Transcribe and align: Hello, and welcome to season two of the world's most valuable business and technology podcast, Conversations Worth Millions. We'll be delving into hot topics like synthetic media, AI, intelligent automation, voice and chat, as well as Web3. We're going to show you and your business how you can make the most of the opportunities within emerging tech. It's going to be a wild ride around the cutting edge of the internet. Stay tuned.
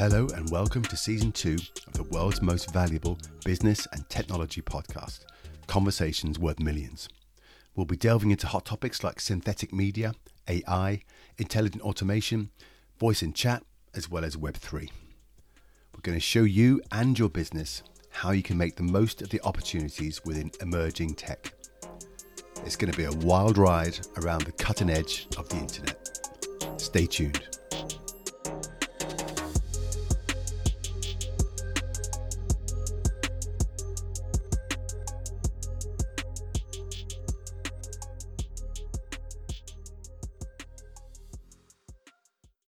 Hello, 0.00 0.26
and 0.34 0.50
welcome 0.50 0.80
to 0.80 0.96
season 0.96 1.30
two 1.30 1.58
of 1.86 1.92
the 1.92 2.04
world's 2.04 2.40
most 2.40 2.72
valuable 2.72 3.18
business 3.44 3.86
and 3.92 4.08
technology 4.08 4.62
podcast, 4.62 5.26
Conversations 5.66 6.38
Worth 6.38 6.58
Millions. 6.58 7.06
We'll 7.76 7.84
be 7.84 7.98
delving 7.98 8.30
into 8.30 8.46
hot 8.46 8.64
topics 8.64 9.04
like 9.04 9.20
synthetic 9.20 9.74
media, 9.74 10.14
AI, 10.48 11.02
intelligent 11.36 11.82
automation, 11.82 12.48
voice 12.98 13.20
and 13.20 13.34
chat, 13.34 13.62
as 13.94 14.08
well 14.08 14.24
as 14.24 14.36
Web3. 14.36 14.88
We're 15.92 16.00
going 16.00 16.16
to 16.16 16.18
show 16.18 16.44
you 16.44 16.80
and 16.90 17.18
your 17.18 17.28
business 17.28 17.82
how 18.08 18.30
you 18.30 18.42
can 18.42 18.56
make 18.56 18.76
the 18.76 18.82
most 18.82 19.20
of 19.20 19.28
the 19.28 19.42
opportunities 19.42 20.24
within 20.24 20.50
emerging 20.62 21.12
tech. 21.12 21.52
It's 22.64 22.76
going 22.76 22.90
to 22.90 22.96
be 22.96 23.04
a 23.04 23.12
wild 23.12 23.58
ride 23.58 23.98
around 24.16 24.46
the 24.46 24.52
cutting 24.52 24.88
edge 24.88 25.26
of 25.36 25.46
the 25.50 25.58
internet. 25.58 26.18
Stay 26.78 27.04
tuned. 27.04 27.49